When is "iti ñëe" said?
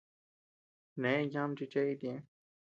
1.93-2.19